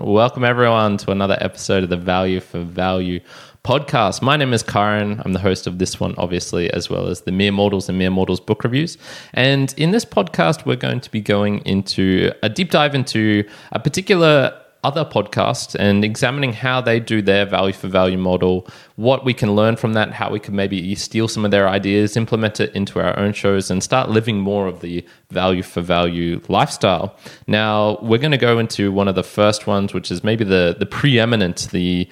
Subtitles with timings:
[0.00, 3.20] Welcome, everyone, to another episode of the Value for Value
[3.62, 4.22] podcast.
[4.22, 5.20] My name is Karen.
[5.22, 8.08] I'm the host of this one, obviously, as well as the Mere Mortals and Mere
[8.08, 8.96] Mortals book reviews.
[9.34, 13.78] And in this podcast, we're going to be going into a deep dive into a
[13.78, 18.66] particular other podcasts and examining how they do their value for value model,
[18.96, 22.16] what we can learn from that, how we can maybe steal some of their ideas,
[22.16, 26.40] implement it into our own shows, and start living more of the value for value
[26.48, 27.16] lifestyle.
[27.46, 30.76] Now, we're going to go into one of the first ones, which is maybe the
[30.78, 32.08] the preeminent, the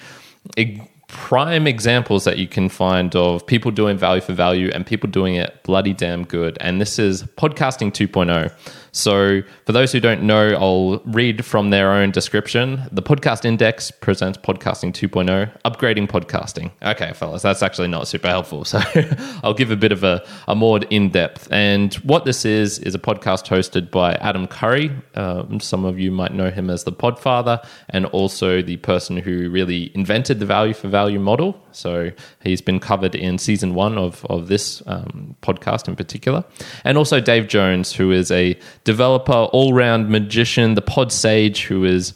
[1.07, 5.35] prime examples that you can find of people doing value for value and people doing
[5.35, 6.57] it bloody damn good.
[6.59, 8.51] And this is podcasting 2.0.
[8.97, 12.81] So, for those who don't know, I'll read from their own description.
[12.91, 16.71] The Podcast Index presents Podcasting 2.0, upgrading podcasting.
[16.81, 18.57] Okay, fellas, that's actually not super helpful.
[18.67, 18.81] So,
[19.43, 21.47] I'll give a bit of a, a more in depth.
[21.51, 24.91] And what this is, is a podcast hosted by Adam Curry.
[25.13, 29.49] Um, some of you might know him as the Podfather and also the person who
[29.49, 31.61] really invented the value for value model.
[31.71, 32.11] So,
[32.43, 36.43] he's been covered in season one of, of this um, podcast in particular.
[36.83, 38.57] And also Dave Jones, who is a
[38.87, 42.13] developer, all round magician, the pod sage, who is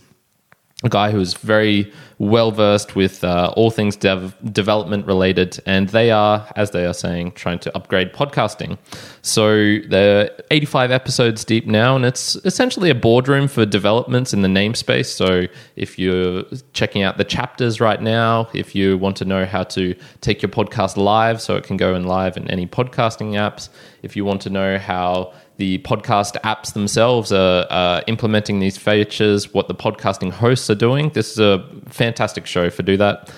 [0.85, 5.89] a guy who is very well versed with uh, all things dev- development related, and
[5.89, 8.77] they are, as they are saying, trying to upgrade podcasting.
[9.21, 14.47] So they're 85 episodes deep now, and it's essentially a boardroom for developments in the
[14.47, 15.07] namespace.
[15.07, 19.63] So if you're checking out the chapters right now, if you want to know how
[19.75, 23.67] to take your podcast live so it can go in live in any podcasting apps,
[24.03, 29.53] if you want to know how the podcast apps themselves are, are, implementing these features,
[29.53, 31.09] what the podcasting hosts are doing.
[31.09, 33.31] This is a fantastic show for do that.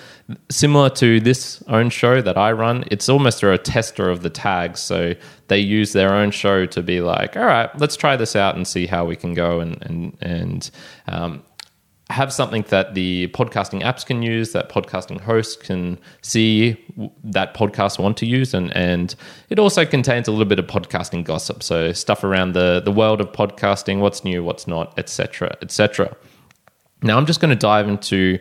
[0.50, 4.80] Similar to this own show that I run, it's almost a tester of the tags.
[4.80, 5.16] So
[5.50, 8.66] they use their own show to be like, all right, let's try this out and
[8.66, 10.72] see how we can go and and and
[11.08, 11.44] um,
[12.14, 16.78] have something that the podcasting apps can use, that podcasting hosts can see
[17.24, 19.16] that podcasts want to use, and and
[19.50, 23.20] it also contains a little bit of podcasting gossip, so stuff around the the world
[23.20, 26.16] of podcasting, what's new, what's not, etc., etc.
[27.02, 28.40] Now I'm just going to dive into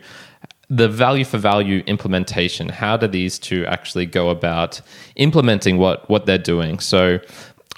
[0.68, 2.68] the value for value implementation.
[2.68, 4.80] How do these two actually go about
[5.16, 6.78] implementing what what they're doing?
[6.78, 7.18] So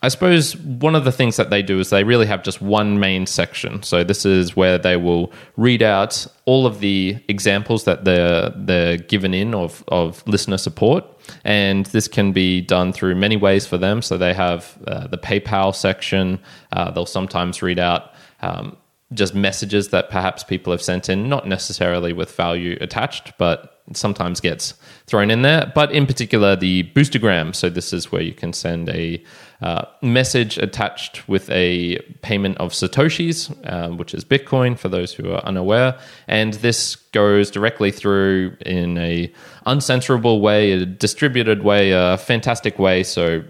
[0.04, 3.00] I suppose one of the things that they do is they really have just one
[3.00, 3.82] main section.
[3.82, 8.98] So this is where they will read out all of the examples that they're they're
[8.98, 11.04] given in of of listener support,
[11.42, 14.02] and this can be done through many ways for them.
[14.02, 16.38] So they have uh, the PayPal section.
[16.70, 18.12] Uh, they'll sometimes read out.
[18.42, 18.76] Um,
[19.14, 24.40] just messages that perhaps people have sent in, not necessarily with value attached, but sometimes
[24.40, 24.74] gets
[25.06, 25.70] thrown in there.
[25.74, 27.54] But in particular, the Boostagram.
[27.54, 29.22] So this is where you can send a
[29.64, 35.32] uh, message attached with a payment of satoshis, um, which is Bitcoin for those who
[35.32, 35.98] are unaware,
[36.28, 39.32] and this goes directly through in a
[39.66, 43.02] uncensorable way, a distributed way, a fantastic way.
[43.02, 43.42] So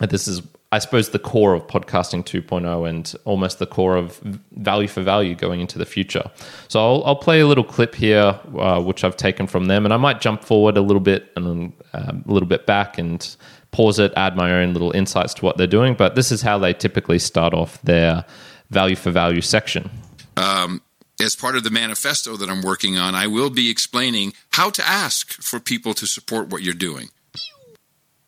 [0.00, 4.18] this is I suppose the core of podcasting 2.0 and almost the core of
[4.52, 6.30] value for value going into the future.
[6.68, 9.92] So I'll, I'll play a little clip here, uh, which I've taken from them, and
[9.92, 13.36] I might jump forward a little bit and um, a little bit back and
[13.72, 15.94] pause it, add my own little insights to what they're doing.
[15.94, 18.24] But this is how they typically start off their
[18.70, 19.90] value for value section.
[20.36, 20.82] Um,
[21.20, 24.86] as part of the manifesto that I'm working on, I will be explaining how to
[24.86, 27.08] ask for people to support what you're doing.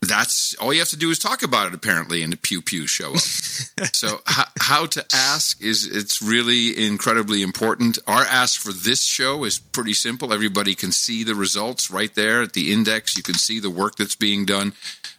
[0.03, 2.87] That's all you have to do is talk about it apparently and the pew pew
[2.87, 3.21] show up.
[3.93, 7.99] So how, how, to ask is it's really incredibly important.
[8.06, 10.33] Our ask for this show is pretty simple.
[10.33, 13.16] Everybody can see the results right there at the index.
[13.16, 14.75] You can see the work that's being done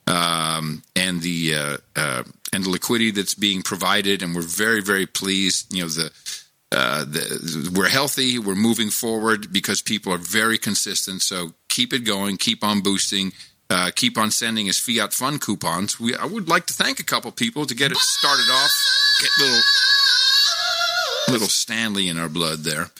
[0.07, 2.23] um, and the uh, uh,
[2.53, 6.11] and the liquidity that's being provided and we're very very pleased you know the
[6.71, 11.21] uh, the, we're healthy, we're moving forward because people are very consistent.
[11.21, 13.31] So keep it going, keep on boosting
[13.69, 15.99] uh, keep on sending us Fiat Fun coupons.
[15.99, 18.71] We, I would like to thank a couple people to get it started off.
[19.21, 19.61] Get little
[21.29, 22.91] little Stanley in our blood there.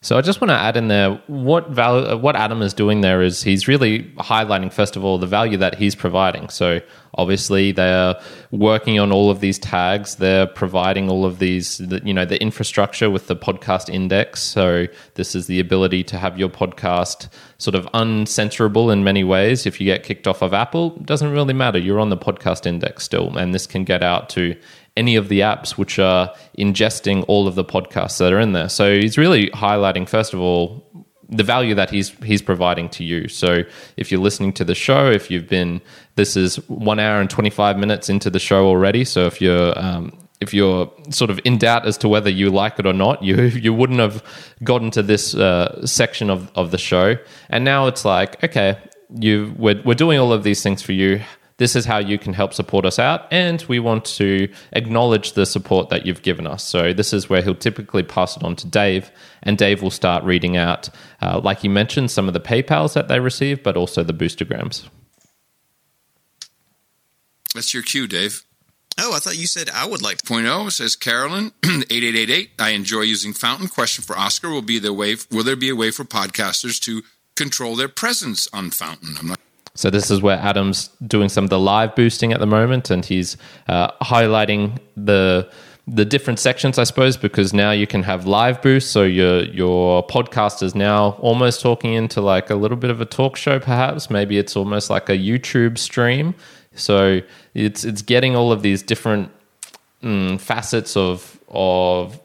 [0.00, 3.20] So I just want to add in there what value, what Adam is doing there
[3.20, 6.48] is he's really highlighting first of all the value that he's providing.
[6.50, 6.80] So
[7.14, 8.14] obviously they're
[8.52, 13.10] working on all of these tags, they're providing all of these you know the infrastructure
[13.10, 14.40] with the podcast index.
[14.40, 17.28] So this is the ability to have your podcast
[17.58, 19.66] sort of uncensorable in many ways.
[19.66, 21.78] If you get kicked off of Apple, doesn't really matter.
[21.78, 24.54] You're on the podcast index still, and this can get out to
[24.98, 28.68] any of the apps which are ingesting all of the podcasts that are in there.
[28.68, 30.84] So he's really highlighting, first of all,
[31.30, 33.28] the value that he's he's providing to you.
[33.28, 33.62] So
[33.96, 35.80] if you're listening to the show, if you've been
[36.16, 39.04] this is one hour and 25 minutes into the show already.
[39.04, 42.78] So if you're um, if you're sort of in doubt as to whether you like
[42.78, 43.36] it or not, you
[43.66, 44.22] you wouldn't have
[44.64, 47.16] gotten to this uh, section of, of the show.
[47.50, 48.78] And now it's like, okay,
[49.14, 51.20] you we're, we're doing all of these things for you.
[51.58, 55.44] This is how you can help support us out, and we want to acknowledge the
[55.44, 56.62] support that you've given us.
[56.62, 59.10] So this is where he'll typically pass it on to Dave,
[59.42, 60.88] and Dave will start reading out,
[61.20, 64.88] uh, like he mentioned, some of the PayPal's that they receive, but also the boostagrams.
[67.54, 68.44] That's your cue, Dave.
[69.00, 70.26] Oh, I thought you said I would like to.
[70.26, 72.50] Point oh says Carolyn, 8888.
[72.58, 73.68] I enjoy using Fountain.
[73.68, 77.02] Question for Oscar Will be there way will there be a way for podcasters to
[77.36, 79.14] control their presence on Fountain?
[79.18, 79.40] I'm not
[79.78, 83.04] So this is where Adam's doing some of the live boosting at the moment, and
[83.04, 83.36] he's
[83.68, 85.48] uh, highlighting the
[85.86, 88.90] the different sections, I suppose, because now you can have live boost.
[88.90, 93.04] So your your podcast is now almost talking into like a little bit of a
[93.04, 94.10] talk show, perhaps.
[94.10, 96.34] Maybe it's almost like a YouTube stream.
[96.74, 97.20] So
[97.54, 99.30] it's it's getting all of these different
[100.02, 102.20] mm, facets of of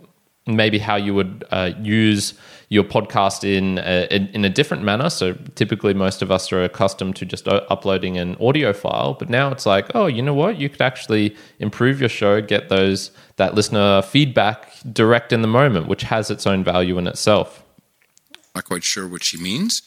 [0.48, 2.34] maybe how you would uh, use
[2.74, 5.08] your podcast in a, in a different manner.
[5.08, 9.30] So typically, most of us are accustomed to just o- uploading an audio file, but
[9.30, 10.58] now it's like, oh, you know what?
[10.58, 15.88] You could actually improve your show, get those that listener feedback direct in the moment,
[15.88, 17.64] which has its own value in itself.
[18.56, 19.84] not quite sure what she means.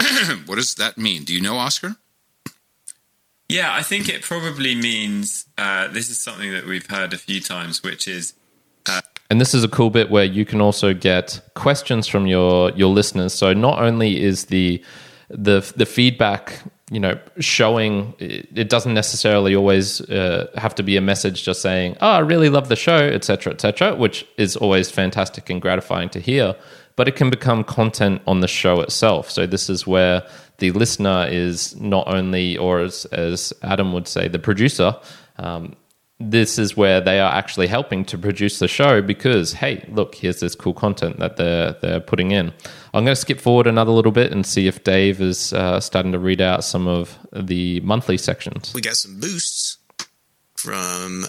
[0.46, 1.22] what does that mean?
[1.22, 1.94] Do you know, Oscar?
[3.48, 7.40] Yeah, I think it probably means uh, this is something that we've heard a few
[7.40, 8.34] times, which is
[9.30, 12.92] And this is a cool bit where you can also get questions from your your
[12.92, 13.32] listeners.
[13.32, 14.82] So not only is the
[15.28, 21.00] the the feedback you know showing it doesn't necessarily always uh, have to be a
[21.00, 25.48] message just saying oh i really love the show etc etc which is always fantastic
[25.48, 26.54] and gratifying to hear
[26.96, 30.22] but it can become content on the show itself so this is where
[30.58, 34.94] the listener is not only or as, as adam would say the producer
[35.38, 35.74] um,
[36.30, 40.40] this is where they are actually helping to produce the show because hey look here's
[40.40, 42.52] this cool content that they're they're putting in
[42.94, 46.12] i'm going to skip forward another little bit and see if dave is uh, starting
[46.12, 49.78] to read out some of the monthly sections We got some boosts
[50.56, 51.26] from,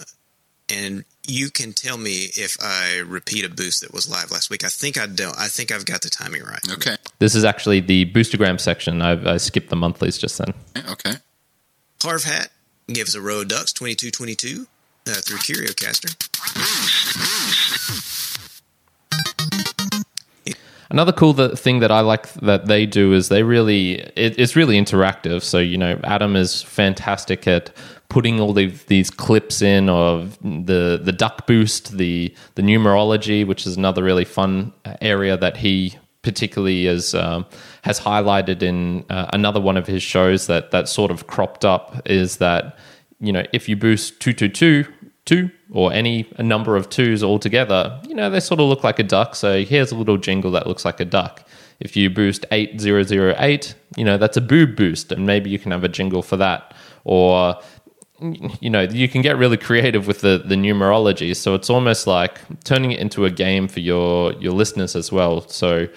[0.68, 4.64] and you can tell me if I repeat a boost that was live last week.
[4.64, 5.36] I think I don't.
[5.38, 6.60] I think I've got the timing right.
[6.72, 6.96] Okay.
[7.18, 10.54] this is actually the boostagram section I've, i skipped the monthlies just then
[10.90, 11.14] Okay.
[12.02, 12.50] Harv Hat
[12.88, 14.66] gives a row of ducks 2222
[15.06, 16.12] uh, through CurioCaster.
[20.88, 24.54] Another cool th- thing that I like that they do is they really it, it's
[24.54, 25.42] really interactive.
[25.42, 27.74] So you know, Adam is fantastic at
[28.08, 33.66] putting all the, these clips in of the the duck boost, the the numerology, which
[33.66, 37.46] is another really fun area that he particularly is um,
[37.82, 42.00] has highlighted in uh, another one of his shows that that sort of cropped up
[42.04, 42.76] is that
[43.20, 44.86] you know if you boost two two two
[45.26, 48.82] two or any a number of twos all together, you know, they sort of look
[48.82, 49.34] like a duck.
[49.34, 51.46] So here's a little jingle that looks like a duck.
[51.80, 55.84] If you boost 8008, you know, that's a boob boost, and maybe you can have
[55.84, 56.74] a jingle for that.
[57.04, 57.60] Or,
[58.60, 61.36] you know, you can get really creative with the, the numerology.
[61.36, 65.46] So it's almost like turning it into a game for your, your listeners as well.
[65.48, 65.88] So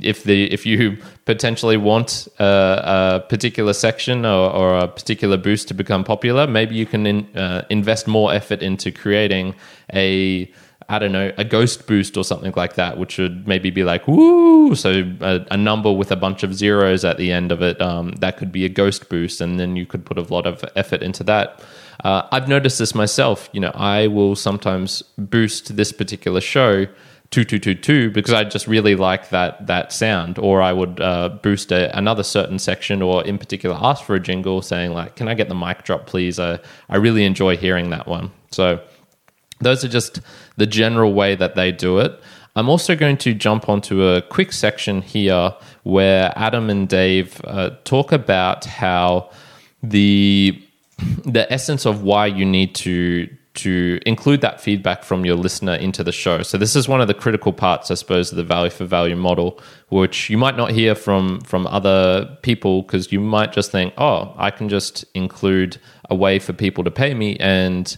[0.00, 5.68] if the if you potentially want a, a particular section or, or, a particular boost
[5.68, 9.54] to become popular, maybe you can in, uh, invest more effort into creating
[9.92, 10.50] a
[10.88, 14.06] I don't know a ghost boost or something like that, which would maybe be like
[14.06, 17.80] woo, so a, a number with a bunch of zeros at the end of it.
[17.80, 20.64] Um, that could be a ghost boost, and then you could put a lot of
[20.76, 21.62] effort into that.
[22.02, 23.48] Uh, I've noticed this myself.
[23.52, 26.86] You know, I will sometimes boost this particular show
[27.30, 31.00] two two two two because I just really like that that sound, or I would
[31.00, 35.16] uh, boost a, another certain section, or in particular ask for a jingle, saying like,
[35.16, 38.30] "Can I get the mic drop, please?" I I really enjoy hearing that one.
[38.50, 38.80] So
[39.60, 40.20] those are just
[40.56, 42.20] the general way that they do it.
[42.56, 47.70] I'm also going to jump onto a quick section here where Adam and Dave uh,
[47.84, 49.30] talk about how
[49.82, 50.60] the
[51.24, 56.02] the essence of why you need to to include that feedback from your listener into
[56.02, 56.42] the show.
[56.42, 59.14] So this is one of the critical parts, I suppose, of the value for value
[59.14, 63.94] model, which you might not hear from from other people because you might just think,
[63.96, 65.78] oh, I can just include
[66.10, 67.96] a way for people to pay me and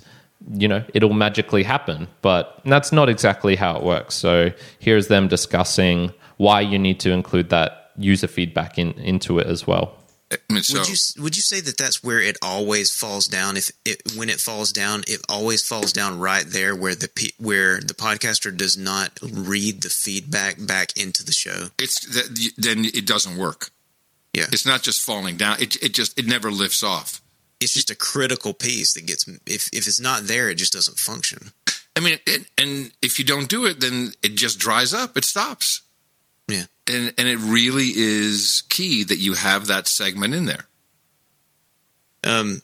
[0.53, 2.09] you know it'll magically happen.
[2.21, 4.15] But that's not exactly how it works.
[4.15, 9.47] So here's them discussing why you need to include that user feedback in, into it
[9.47, 9.97] as well
[10.33, 13.56] I mean, so would you would you say that that's where it always falls down?
[13.56, 17.78] If it when it falls down, it always falls down right there where the where
[17.80, 21.68] the podcaster does not read the feedback back into the show.
[21.78, 23.71] it's that then it doesn't work.
[24.33, 25.62] Yeah, It's not just falling down.
[25.62, 27.23] It it just it never lifts off.
[27.61, 30.99] it's just a critical piece that gets if if it's not there, it just doesn't
[30.99, 31.52] function.
[31.97, 35.16] I mean, it, and if you don't do it, then it just dries up.
[35.16, 35.80] It stops.
[36.49, 36.65] Yeah.
[36.88, 40.67] And and it really is key that you have that segment in there.
[42.25, 42.62] Um,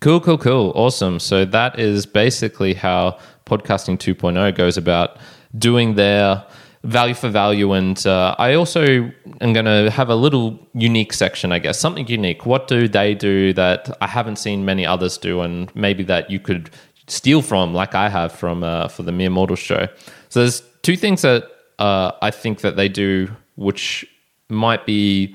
[0.00, 0.72] Cool, cool, cool.
[0.74, 1.18] Awesome.
[1.18, 5.16] So that is basically how Podcasting 2.0 goes about
[5.56, 6.44] doing their
[6.84, 7.72] value for value.
[7.72, 12.06] And uh, I also am going to have a little unique section, I guess, something
[12.08, 12.44] unique.
[12.44, 16.40] What do they do that I haven't seen many others do, and maybe that you
[16.40, 16.70] could
[17.06, 19.88] steal from, like I have from uh, for the Mere Mortal show?
[20.28, 24.06] So there's two things that uh, I think that they do, which
[24.48, 25.34] might be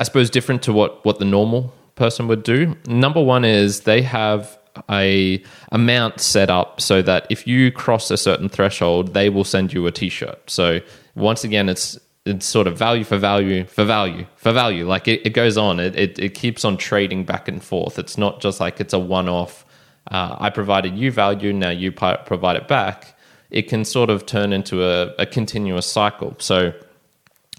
[0.00, 2.76] I suppose different to what what the normal person would do.
[2.86, 5.42] Number one is they have a
[5.72, 9.86] amount set up so that if you cross a certain threshold, they will send you
[9.86, 10.48] a T-shirt.
[10.48, 10.80] So
[11.14, 14.86] once again, it's it's sort of value for value for value for value.
[14.86, 15.80] Like it, it goes on.
[15.80, 17.98] It, it it keeps on trading back and forth.
[17.98, 19.64] It's not just like it's a one off.
[20.10, 23.14] Uh, I provided you value, now you pi- provide it back.
[23.50, 26.34] It can sort of turn into a, a continuous cycle.
[26.38, 26.72] So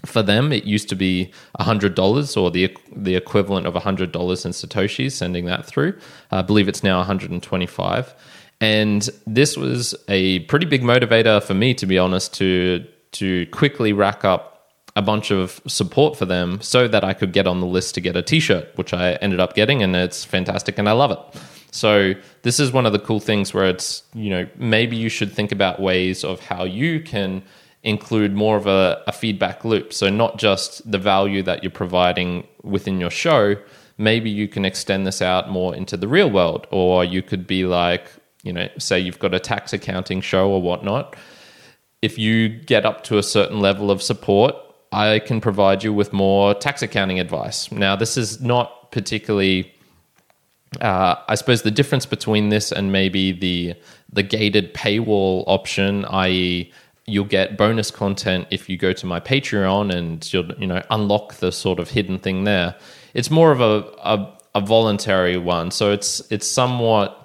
[0.06, 4.44] for them, it used to be hundred dollars or the the equivalent of hundred dollars
[4.44, 5.12] in satoshis.
[5.12, 5.98] Sending that through,
[6.30, 8.14] I believe it's now one hundred and twenty five.
[8.60, 13.92] And this was a pretty big motivator for me, to be honest, to to quickly
[13.92, 14.46] rack up
[14.96, 18.00] a bunch of support for them, so that I could get on the list to
[18.00, 21.18] get a T-shirt, which I ended up getting, and it's fantastic, and I love it.
[21.72, 25.32] So this is one of the cool things where it's you know maybe you should
[25.32, 27.42] think about ways of how you can
[27.82, 29.92] include more of a, a feedback loop.
[29.92, 33.56] So not just the value that you're providing within your show,
[33.96, 37.64] maybe you can extend this out more into the real world, or you could be
[37.64, 38.10] like,
[38.42, 41.16] you know, say you've got a tax accounting show or whatnot.
[42.02, 44.54] If you get up to a certain level of support,
[44.92, 47.70] I can provide you with more tax accounting advice.
[47.70, 49.72] Now, this is not particularly
[50.80, 53.74] uh, I suppose the difference between this and maybe the
[54.12, 56.72] the gated paywall option, i.e.,
[57.06, 61.34] you'll get bonus content if you go to my Patreon and you'll you know unlock
[61.34, 62.76] the sort of hidden thing there.
[63.14, 67.16] It's more of a a, a voluntary one, so it's it's somewhat.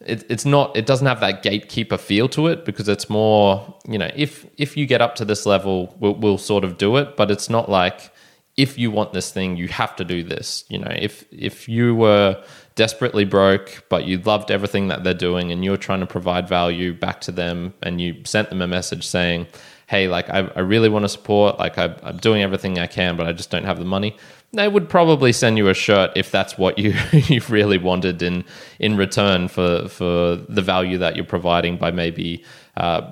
[0.00, 0.76] It, it's not.
[0.76, 3.74] It doesn't have that gatekeeper feel to it because it's more.
[3.88, 6.96] You know, if if you get up to this level, we'll, we'll sort of do
[6.96, 8.12] it, but it's not like
[8.56, 10.64] if you want this thing, you have to do this.
[10.68, 12.42] You know, if if you were
[12.74, 16.92] desperately broke, but you loved everything that they're doing, and you're trying to provide value
[16.92, 19.46] back to them, and you sent them a message saying,
[19.86, 21.58] "Hey, like I, I really want to support.
[21.58, 24.16] Like I, I'm doing everything I can, but I just don't have the money."
[24.52, 28.44] They would probably send you a shirt if that's what you you really wanted in
[28.78, 32.44] in return for for the value that you're providing by maybe
[32.76, 33.02] uh,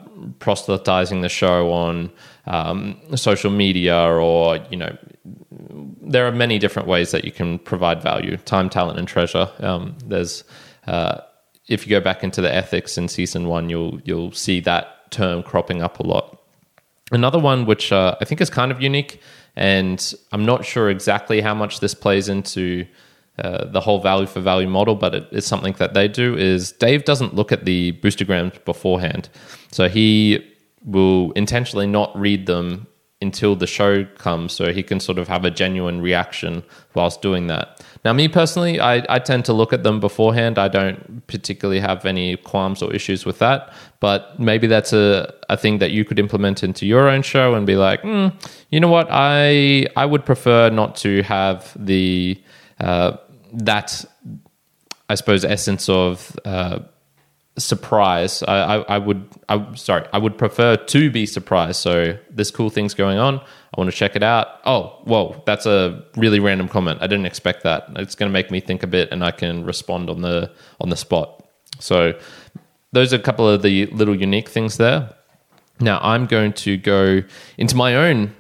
[0.40, 2.11] proselytizing the show on
[2.47, 4.97] um, social media or you know
[6.01, 9.97] there are many different ways that you can provide value time talent and treasure um,
[10.05, 10.45] there's
[10.87, 11.21] uh,
[11.69, 15.43] if you go back into the ethics in season one you'll you'll see that term
[15.43, 16.43] cropping up a lot
[17.13, 19.21] another one which uh, i think is kind of unique
[19.55, 22.85] and i'm not sure exactly how much this plays into
[23.39, 26.37] uh, the whole value for value model, but it is something that they do.
[26.37, 29.31] Is Dave doesn't look at the boostagrams beforehand,
[29.71, 30.52] so he
[30.85, 32.87] will intentionally not read them
[33.21, 37.47] until the show comes, so he can sort of have a genuine reaction whilst doing
[37.47, 37.81] that.
[38.05, 40.59] Now, me personally, I, I tend to look at them beforehand.
[40.59, 45.57] I don't particularly have any qualms or issues with that, but maybe that's a, a
[45.57, 48.35] thing that you could implement into your own show and be like, mm,
[48.71, 52.43] you know what, I I would prefer not to have the
[52.81, 53.19] uh,
[53.53, 54.05] that
[55.09, 56.81] I suppose essence of uh,
[57.59, 58.43] surprise.
[58.43, 61.81] I, I, I would I sorry I would prefer to be surprised.
[61.81, 63.39] So this cool thing's going on.
[63.39, 64.61] I want to check it out.
[64.67, 67.01] Oh, whoa, that's a really random comment.
[67.03, 67.87] I didn't expect that.
[67.97, 70.91] It's going to make me think a bit, and I can respond on the on
[70.91, 71.45] the spot.
[71.79, 72.19] So
[72.93, 75.15] those are a couple of the little unique things there.
[75.81, 77.23] Now I'm going to go
[77.59, 78.35] into my own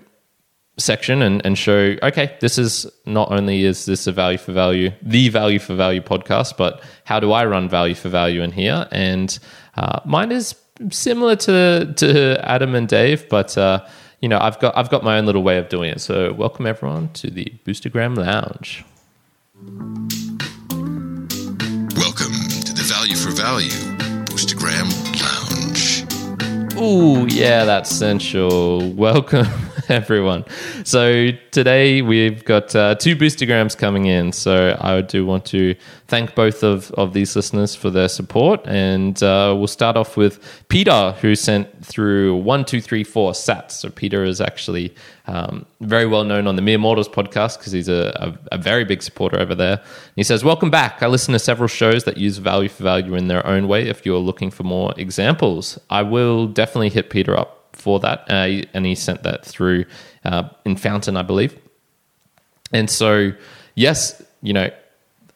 [0.78, 4.90] section and, and show okay this is not only is this a value for value
[5.02, 8.88] the value for value podcast but how do i run value for value in here
[8.90, 9.38] and
[9.76, 10.54] uh, mine is
[10.90, 13.84] similar to to adam and dave but uh,
[14.20, 16.66] you know i've got i've got my own little way of doing it so welcome
[16.66, 18.82] everyone to the boostagram lounge
[21.96, 22.32] Welcome
[22.64, 23.70] to the Value for Value
[24.26, 24.88] Boostagram
[25.22, 26.04] Lounge.
[26.76, 28.90] oh yeah, that's sensual.
[28.92, 29.46] Welcome,
[30.02, 30.42] everyone.
[30.84, 34.32] So today we've got uh, two boostagrams coming in.
[34.32, 35.74] So I do want to
[36.06, 38.66] thank both of, of these listeners for their support.
[38.66, 43.72] And uh, we'll start off with Peter, who sent through one, two, three, four sats.
[43.72, 44.94] So Peter is actually
[45.26, 48.84] um, very well known on the Mere Mortals podcast because he's a, a, a, very
[48.84, 49.80] big supporter over there.
[50.16, 51.02] He says, Welcome back.
[51.02, 53.88] I listen to several shows that use value for value in their own way.
[53.88, 58.64] If you're looking for more examples, I will definitely hit Peter up for that, uh,
[58.74, 59.84] and he sent that through
[60.24, 61.58] uh, in Fountain, I believe.
[62.72, 63.32] And so,
[63.74, 64.70] yes, you know,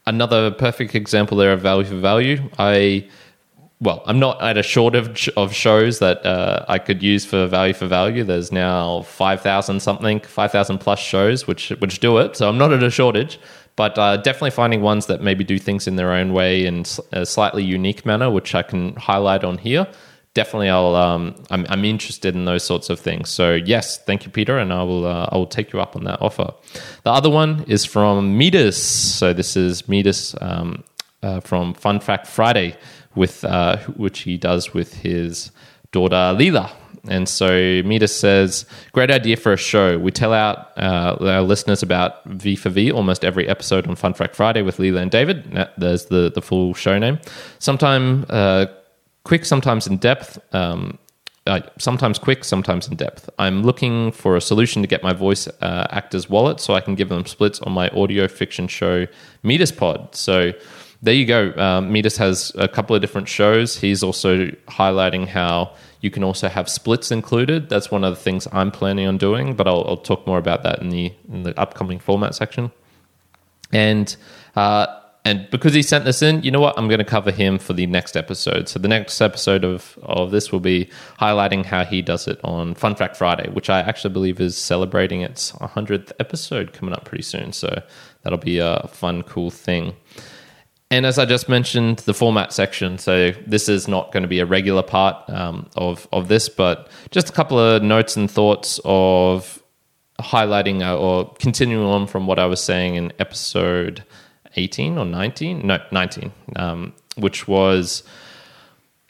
[0.06, 2.50] another perfect example there of value for value.
[2.58, 3.08] I
[3.78, 7.74] well, I'm not at a shortage of shows that uh, I could use for value
[7.74, 8.24] for value.
[8.24, 12.36] There's now five thousand something, five thousand plus shows which which do it.
[12.36, 13.38] So I'm not at a shortage,
[13.76, 17.26] but uh, definitely finding ones that maybe do things in their own way in a
[17.26, 19.86] slightly unique manner, which I can highlight on here
[20.36, 23.30] definitely I'll um, I'm, I'm interested in those sorts of things.
[23.30, 26.04] So yes, thank you, Peter, and I will uh, I will take you up on
[26.04, 26.52] that offer.
[27.02, 28.80] The other one is from Midas.
[28.80, 30.84] So this is Midas um,
[31.22, 32.76] uh, from Fun Fact Friday,
[33.14, 35.50] with uh, which he does with his
[35.90, 36.70] daughter Lila.
[37.08, 39.96] And so Midas says, great idea for a show.
[39.96, 44.12] We tell out uh, our listeners about V for V almost every episode on Fun
[44.12, 45.68] Fact Friday with Lila and David.
[45.78, 47.20] There's the, the full show name.
[47.60, 48.66] Sometime uh,
[49.26, 50.38] quick, sometimes in depth.
[50.54, 50.98] Um,
[51.46, 53.28] uh, sometimes quick, sometimes in depth.
[53.38, 56.94] I'm looking for a solution to get my voice uh, actors' wallet so I can
[56.94, 59.06] give them splits on my audio fiction show,
[59.42, 60.14] Midas Pod.
[60.14, 60.52] So
[61.02, 61.52] there you go.
[61.56, 63.76] Um, Midas has a couple of different shows.
[63.76, 64.46] He's also
[64.80, 67.68] highlighting how you can also have splits included.
[67.68, 70.62] That's one of the things I'm planning on doing, but I'll, I'll talk more about
[70.62, 72.72] that in the in the upcoming format section.
[73.72, 74.16] And
[74.54, 74.86] uh,
[75.26, 76.78] and because he sent this in, you know what?
[76.78, 78.68] I'm going to cover him for the next episode.
[78.68, 82.76] So the next episode of, of this will be highlighting how he does it on
[82.76, 87.24] Fun Fact Friday, which I actually believe is celebrating its 100th episode coming up pretty
[87.24, 87.52] soon.
[87.52, 87.82] So
[88.22, 89.96] that'll be a fun, cool thing.
[90.92, 92.96] And as I just mentioned, the format section.
[92.96, 96.88] So this is not going to be a regular part um, of of this, but
[97.10, 99.60] just a couple of notes and thoughts of
[100.20, 104.04] highlighting uh, or continuing on from what I was saying in episode
[104.56, 108.02] 18 or 19 no 19 um, which was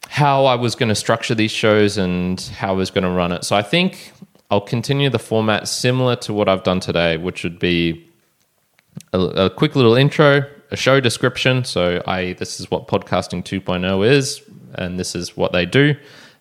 [0.09, 3.33] how i was going to structure these shows and how i was going to run
[3.33, 3.45] it.
[3.45, 4.13] So i think
[4.51, 8.09] i'll continue the format similar to what i've done today which would be
[9.13, 11.65] a, a quick little intro a show description.
[11.65, 14.43] So i this is what podcasting 2.0 is
[14.75, 15.95] and this is what they do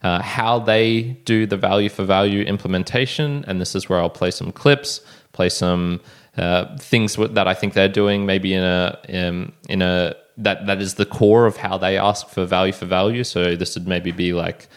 [0.04, 4.32] uh, how they do the value for value implementation and this is where i'll play
[4.32, 5.02] some clips
[5.34, 6.00] play some
[6.38, 10.82] uh, things that I think they're doing, maybe in a in, in a that that
[10.82, 13.24] is the core of how they ask for value for value.
[13.24, 14.68] So this would maybe be like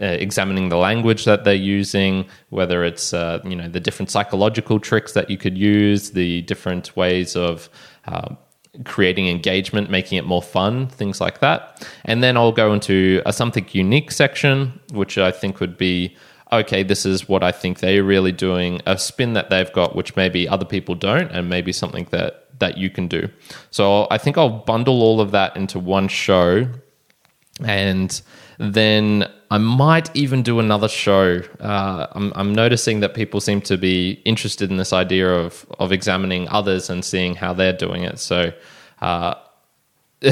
[0.00, 4.78] uh, examining the language that they're using, whether it's uh, you know the different psychological
[4.78, 7.70] tricks that you could use, the different ways of
[8.06, 8.34] uh,
[8.84, 11.86] creating engagement, making it more fun, things like that.
[12.04, 16.14] And then I'll go into a something unique section, which I think would be
[16.52, 20.16] okay, this is what I think they're really doing, a spin that they've got, which
[20.16, 23.28] maybe other people don't, and maybe something that that you can do.
[23.70, 26.66] So I think I'll bundle all of that into one show,
[27.64, 28.22] and
[28.58, 31.42] then I might even do another show.
[31.60, 35.92] Uh, I'm, I'm noticing that people seem to be interested in this idea of of
[35.92, 38.18] examining others and seeing how they're doing it.
[38.18, 38.52] So.
[39.00, 39.34] Uh,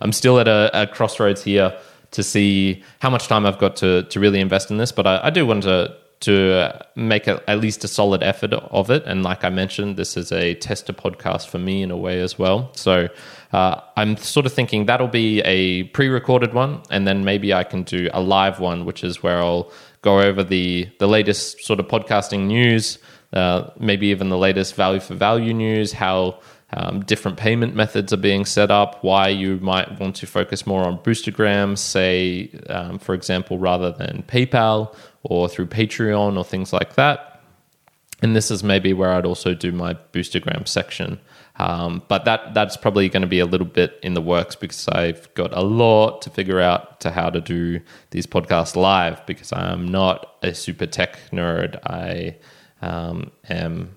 [0.00, 1.76] I'm still at a, a crossroads here
[2.12, 4.92] to see how much time I've got to to really invest in this.
[4.92, 8.90] But I, I do want to to make a, at least a solid effort of
[8.90, 9.04] it.
[9.04, 12.38] And like I mentioned, this is a tester podcast for me in a way as
[12.38, 12.70] well.
[12.74, 13.08] So
[13.52, 17.82] uh, I'm sort of thinking that'll be a pre-recorded one, and then maybe I can
[17.82, 19.70] do a live one, which is where I'll
[20.02, 22.98] go over the the latest sort of podcasting news,
[23.32, 26.40] uh, maybe even the latest value for value news, how
[26.76, 30.84] um, different payment methods are being set up, why you might want to focus more
[30.84, 36.94] on boostagrams, say, um, for example, rather than PayPal or through Patreon or things like
[36.94, 37.40] that.
[38.20, 41.18] And this is maybe where I'd also do my boostagram section.
[41.58, 44.86] Um, but that that's probably going to be a little bit in the works because
[44.88, 49.52] I've got a lot to figure out to how to do these podcasts live because
[49.52, 51.76] I'm not a super tech nerd.
[51.86, 52.36] I
[52.82, 53.95] um, am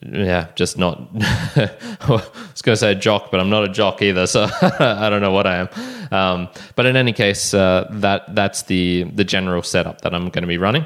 [0.00, 1.08] yeah, just not.
[1.16, 1.70] I
[2.08, 5.32] was going to say jock, but I'm not a jock either, so I don't know
[5.32, 5.68] what I am.
[6.12, 10.42] Um, but in any case, uh, that that's the the general setup that I'm going
[10.42, 10.84] to be running.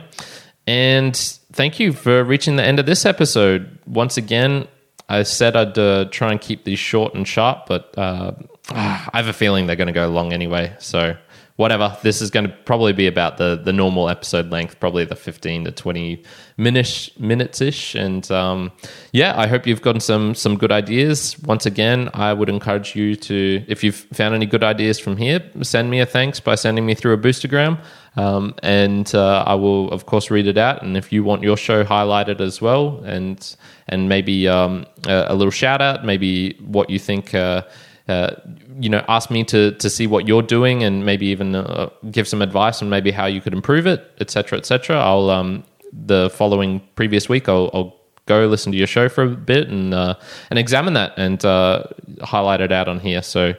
[0.67, 1.17] And
[1.53, 3.79] thank you for reaching the end of this episode.
[3.87, 4.67] Once again,
[5.09, 8.33] I said I'd uh, try and keep these short and sharp, but uh,
[8.71, 10.75] I have a feeling they're going to go long anyway.
[10.79, 11.17] So
[11.57, 11.97] whatever.
[12.03, 15.65] This is going to probably be about the the normal episode length, probably the fifteen
[15.65, 16.23] to twenty
[16.57, 17.95] minutes minutes ish.
[17.95, 18.73] And um,
[19.13, 21.39] yeah, I hope you've gotten some some good ideas.
[21.41, 25.41] Once again, I would encourage you to, if you've found any good ideas from here,
[25.63, 27.83] send me a thanks by sending me through a boostagram.
[28.15, 30.83] Um, and uh, I will, of course, read it out.
[30.83, 33.57] And if you want your show highlighted as well, and
[33.89, 37.35] and maybe um, a, a, little shout out, maybe what you think.
[37.35, 37.63] Uh,
[38.09, 38.35] uh,
[38.79, 42.27] you know, ask me to to see what you're doing, and maybe even uh, give
[42.27, 44.99] some advice on maybe how you could improve it, etc., etc.
[44.99, 49.29] I'll um, the following previous week, I'll, I'll, go listen to your show for a
[49.29, 50.15] bit and uh,
[50.51, 51.83] and examine that and uh,
[52.23, 53.21] highlight it out on here.
[53.21, 53.55] So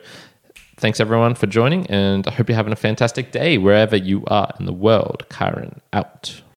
[0.83, 4.53] Thanks everyone for joining, and I hope you're having a fantastic day wherever you are
[4.59, 5.23] in the world.
[5.29, 6.41] Karen out.